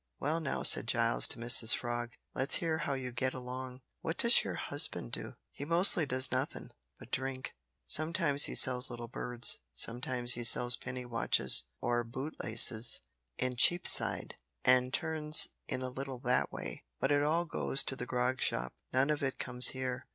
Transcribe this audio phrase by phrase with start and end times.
[0.19, 3.81] "Well now," said Giles to Mrs Frog, "let's hear how you get along.
[3.99, 7.53] What does your husband do?" "He mostly does nothin' but drink.
[7.85, 13.01] Sometimes he sells little birds; sometimes he sells penny watches or boot laces
[13.37, 18.07] in Cheapside, an' turns in a little that way, but it all goes to the
[18.07, 20.07] grog shop; none of it comes here.